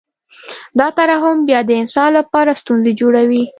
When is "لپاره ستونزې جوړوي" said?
2.19-3.43